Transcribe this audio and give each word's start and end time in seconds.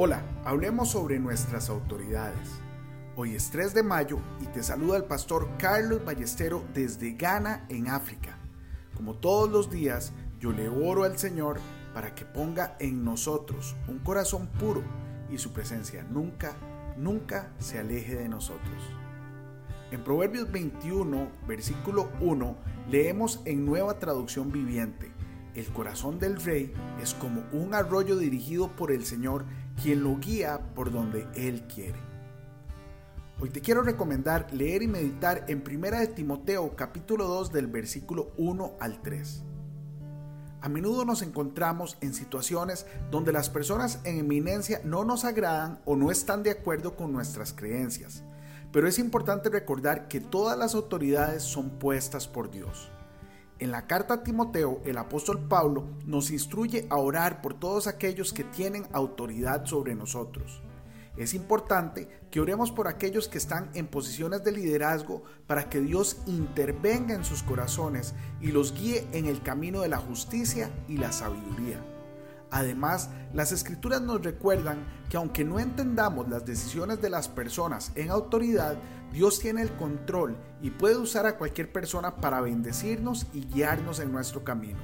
Hola, 0.00 0.22
hablemos 0.44 0.90
sobre 0.90 1.18
nuestras 1.18 1.68
autoridades. 1.68 2.48
Hoy 3.16 3.34
es 3.34 3.50
3 3.50 3.74
de 3.74 3.82
mayo 3.82 4.20
y 4.40 4.46
te 4.46 4.62
saluda 4.62 4.96
el 4.96 5.06
pastor 5.06 5.48
Carlos 5.58 6.04
Ballestero 6.04 6.62
desde 6.72 7.14
Ghana, 7.14 7.66
en 7.68 7.88
África. 7.88 8.38
Como 8.94 9.14
todos 9.14 9.50
los 9.50 9.72
días, 9.72 10.12
yo 10.38 10.52
le 10.52 10.68
oro 10.68 11.02
al 11.02 11.18
Señor 11.18 11.58
para 11.94 12.14
que 12.14 12.24
ponga 12.24 12.76
en 12.78 13.04
nosotros 13.04 13.74
un 13.88 13.98
corazón 13.98 14.46
puro 14.46 14.84
y 15.32 15.38
su 15.38 15.52
presencia 15.52 16.04
nunca, 16.04 16.52
nunca 16.96 17.50
se 17.58 17.80
aleje 17.80 18.14
de 18.14 18.28
nosotros. 18.28 18.80
En 19.90 20.04
Proverbios 20.04 20.52
21, 20.52 21.28
versículo 21.48 22.12
1, 22.20 22.56
leemos 22.88 23.42
en 23.46 23.66
nueva 23.66 23.98
traducción 23.98 24.52
viviente, 24.52 25.10
el 25.58 25.66
corazón 25.70 26.20
del 26.20 26.40
rey 26.40 26.72
es 27.02 27.14
como 27.14 27.42
un 27.50 27.74
arroyo 27.74 28.16
dirigido 28.16 28.68
por 28.76 28.92
el 28.92 29.04
Señor, 29.04 29.44
quien 29.82 30.02
lo 30.02 30.16
guía 30.16 30.60
por 30.74 30.92
donde 30.92 31.26
Él 31.34 31.62
quiere. 31.72 31.98
Hoy 33.40 33.50
te 33.50 33.60
quiero 33.60 33.82
recomendar 33.82 34.52
leer 34.52 34.82
y 34.82 34.88
meditar 34.88 35.44
en 35.46 35.62
1 35.64 35.98
de 35.98 36.06
Timoteo 36.08 36.74
capítulo 36.74 37.28
2 37.28 37.52
del 37.52 37.68
versículo 37.68 38.32
1 38.36 38.72
al 38.80 39.00
3. 39.00 39.44
A 40.60 40.68
menudo 40.68 41.04
nos 41.04 41.22
encontramos 41.22 41.96
en 42.00 42.14
situaciones 42.14 42.86
donde 43.12 43.32
las 43.32 43.48
personas 43.48 44.00
en 44.02 44.18
eminencia 44.18 44.80
no 44.82 45.04
nos 45.04 45.24
agradan 45.24 45.80
o 45.84 45.94
no 45.94 46.10
están 46.10 46.42
de 46.42 46.50
acuerdo 46.50 46.96
con 46.96 47.12
nuestras 47.12 47.52
creencias, 47.52 48.24
pero 48.72 48.88
es 48.88 48.98
importante 48.98 49.48
recordar 49.48 50.08
que 50.08 50.20
todas 50.20 50.58
las 50.58 50.74
autoridades 50.74 51.44
son 51.44 51.70
puestas 51.70 52.26
por 52.26 52.50
Dios. 52.50 52.90
En 53.60 53.72
la 53.72 53.88
carta 53.88 54.14
a 54.14 54.22
Timoteo, 54.22 54.80
el 54.84 54.98
apóstol 54.98 55.48
Pablo 55.48 55.88
nos 56.06 56.30
instruye 56.30 56.86
a 56.90 56.96
orar 56.96 57.42
por 57.42 57.54
todos 57.54 57.88
aquellos 57.88 58.32
que 58.32 58.44
tienen 58.44 58.86
autoridad 58.92 59.64
sobre 59.64 59.96
nosotros. 59.96 60.62
Es 61.16 61.34
importante 61.34 62.08
que 62.30 62.40
oremos 62.40 62.70
por 62.70 62.86
aquellos 62.86 63.26
que 63.26 63.38
están 63.38 63.70
en 63.74 63.88
posiciones 63.88 64.44
de 64.44 64.52
liderazgo 64.52 65.24
para 65.48 65.68
que 65.68 65.80
Dios 65.80 66.18
intervenga 66.26 67.16
en 67.16 67.24
sus 67.24 67.42
corazones 67.42 68.14
y 68.40 68.52
los 68.52 68.72
guíe 68.72 69.04
en 69.12 69.26
el 69.26 69.42
camino 69.42 69.80
de 69.80 69.88
la 69.88 69.98
justicia 69.98 70.70
y 70.86 70.98
la 70.98 71.10
sabiduría. 71.10 71.97
Además, 72.50 73.10
las 73.34 73.52
escrituras 73.52 74.00
nos 74.00 74.22
recuerdan 74.22 74.86
que 75.10 75.16
aunque 75.16 75.44
no 75.44 75.58
entendamos 75.58 76.28
las 76.28 76.46
decisiones 76.46 77.00
de 77.02 77.10
las 77.10 77.28
personas 77.28 77.92
en 77.94 78.10
autoridad, 78.10 78.76
Dios 79.12 79.38
tiene 79.38 79.62
el 79.62 79.72
control 79.76 80.36
y 80.62 80.70
puede 80.70 80.96
usar 80.96 81.26
a 81.26 81.36
cualquier 81.36 81.72
persona 81.72 82.16
para 82.16 82.40
bendecirnos 82.40 83.26
y 83.32 83.46
guiarnos 83.46 84.00
en 84.00 84.12
nuestro 84.12 84.44
camino. 84.44 84.78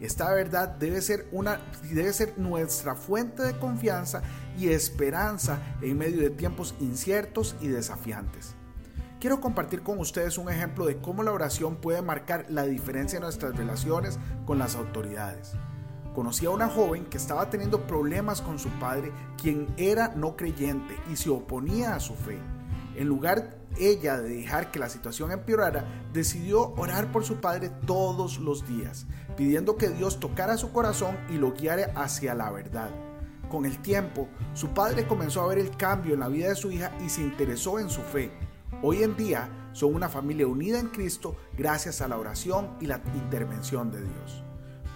Esta 0.00 0.32
verdad 0.32 0.68
debe 0.68 1.02
ser, 1.02 1.26
una, 1.32 1.60
debe 1.92 2.12
ser 2.12 2.38
nuestra 2.38 2.94
fuente 2.94 3.42
de 3.42 3.58
confianza 3.58 4.22
y 4.56 4.68
esperanza 4.68 5.58
en 5.82 5.98
medio 5.98 6.20
de 6.20 6.30
tiempos 6.30 6.74
inciertos 6.78 7.56
y 7.60 7.68
desafiantes. 7.68 8.54
Quiero 9.18 9.40
compartir 9.40 9.82
con 9.82 9.98
ustedes 9.98 10.38
un 10.38 10.48
ejemplo 10.48 10.86
de 10.86 10.98
cómo 10.98 11.24
la 11.24 11.32
oración 11.32 11.76
puede 11.76 12.02
marcar 12.02 12.46
la 12.48 12.62
diferencia 12.62 13.16
en 13.16 13.24
nuestras 13.24 13.56
relaciones 13.56 14.18
con 14.46 14.58
las 14.58 14.76
autoridades. 14.76 15.54
Conocí 16.18 16.46
a 16.46 16.50
una 16.50 16.68
joven 16.68 17.04
que 17.04 17.16
estaba 17.16 17.48
teniendo 17.48 17.86
problemas 17.86 18.42
con 18.42 18.58
su 18.58 18.70
padre, 18.80 19.12
quien 19.40 19.68
era 19.76 20.08
no 20.16 20.34
creyente 20.34 20.96
y 21.12 21.14
se 21.14 21.30
oponía 21.30 21.94
a 21.94 22.00
su 22.00 22.16
fe. 22.16 22.40
En 22.96 23.06
lugar 23.06 23.56
ella 23.78 24.18
de 24.18 24.30
dejar 24.30 24.72
que 24.72 24.80
la 24.80 24.88
situación 24.88 25.30
empeorara, 25.30 25.84
decidió 26.12 26.74
orar 26.74 27.12
por 27.12 27.24
su 27.24 27.36
padre 27.36 27.70
todos 27.86 28.40
los 28.40 28.66
días, 28.66 29.06
pidiendo 29.36 29.76
que 29.76 29.90
Dios 29.90 30.18
tocara 30.18 30.56
su 30.56 30.72
corazón 30.72 31.16
y 31.30 31.34
lo 31.34 31.52
guiara 31.52 31.92
hacia 31.94 32.34
la 32.34 32.50
verdad. 32.50 32.90
Con 33.48 33.64
el 33.64 33.78
tiempo, 33.78 34.26
su 34.54 34.70
padre 34.70 35.06
comenzó 35.06 35.42
a 35.42 35.46
ver 35.46 35.60
el 35.60 35.76
cambio 35.76 36.14
en 36.14 36.20
la 36.20 36.28
vida 36.28 36.48
de 36.48 36.56
su 36.56 36.72
hija 36.72 36.90
y 36.98 37.10
se 37.10 37.22
interesó 37.22 37.78
en 37.78 37.90
su 37.90 38.00
fe. 38.00 38.32
Hoy 38.82 39.04
en 39.04 39.16
día 39.16 39.70
son 39.72 39.94
una 39.94 40.08
familia 40.08 40.48
unida 40.48 40.80
en 40.80 40.88
Cristo 40.88 41.36
gracias 41.56 42.00
a 42.00 42.08
la 42.08 42.18
oración 42.18 42.76
y 42.80 42.86
la 42.86 43.00
intervención 43.14 43.92
de 43.92 44.00
Dios. 44.00 44.47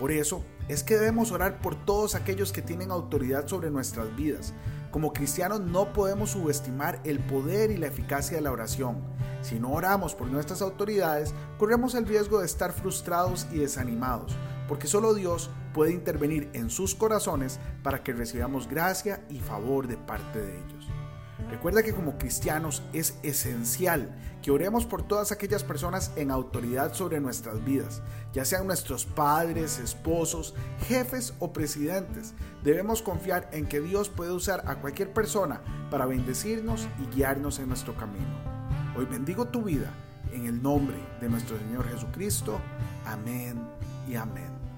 Por 0.00 0.12
eso 0.12 0.42
es 0.66 0.82
que 0.82 0.96
debemos 0.96 1.30
orar 1.30 1.60
por 1.60 1.74
todos 1.84 2.14
aquellos 2.14 2.52
que 2.52 2.62
tienen 2.62 2.90
autoridad 2.90 3.46
sobre 3.46 3.70
nuestras 3.70 4.16
vidas. 4.16 4.54
Como 4.90 5.12
cristianos 5.12 5.60
no 5.60 5.92
podemos 5.92 6.30
subestimar 6.30 7.02
el 7.04 7.18
poder 7.20 7.70
y 7.70 7.76
la 7.76 7.88
eficacia 7.88 8.38
de 8.38 8.42
la 8.42 8.50
oración. 8.50 9.02
Si 9.42 9.60
no 9.60 9.72
oramos 9.72 10.14
por 10.14 10.28
nuestras 10.28 10.62
autoridades, 10.62 11.34
corremos 11.58 11.94
el 11.94 12.06
riesgo 12.06 12.40
de 12.40 12.46
estar 12.46 12.72
frustrados 12.72 13.46
y 13.52 13.58
desanimados, 13.58 14.34
porque 14.68 14.86
solo 14.86 15.12
Dios 15.12 15.50
puede 15.74 15.92
intervenir 15.92 16.48
en 16.54 16.70
sus 16.70 16.94
corazones 16.94 17.60
para 17.82 18.02
que 18.02 18.14
recibamos 18.14 18.68
gracia 18.68 19.22
y 19.28 19.38
favor 19.38 19.86
de 19.86 19.98
parte 19.98 20.40
de 20.40 20.56
ellos. 20.56 20.99
Recuerda 21.48 21.82
que 21.82 21.94
como 21.94 22.18
cristianos 22.18 22.82
es 22.92 23.16
esencial 23.22 24.14
que 24.42 24.50
oremos 24.50 24.86
por 24.86 25.02
todas 25.02 25.32
aquellas 25.32 25.64
personas 25.64 26.12
en 26.16 26.30
autoridad 26.30 26.94
sobre 26.94 27.20
nuestras 27.20 27.64
vidas, 27.64 28.02
ya 28.32 28.44
sean 28.44 28.66
nuestros 28.66 29.04
padres, 29.04 29.78
esposos, 29.78 30.54
jefes 30.88 31.34
o 31.38 31.52
presidentes. 31.52 32.34
Debemos 32.64 33.02
confiar 33.02 33.48
en 33.52 33.66
que 33.66 33.80
Dios 33.80 34.08
puede 34.08 34.32
usar 34.32 34.62
a 34.66 34.76
cualquier 34.76 35.12
persona 35.12 35.60
para 35.90 36.06
bendecirnos 36.06 36.88
y 36.98 37.14
guiarnos 37.14 37.58
en 37.58 37.68
nuestro 37.68 37.96
camino. 37.96 38.38
Hoy 38.96 39.04
bendigo 39.04 39.46
tu 39.46 39.62
vida 39.62 39.90
en 40.32 40.46
el 40.46 40.62
nombre 40.62 40.96
de 41.20 41.28
nuestro 41.28 41.58
Señor 41.58 41.88
Jesucristo. 41.88 42.60
Amén 43.04 43.60
y 44.08 44.14
amén. 44.14 44.69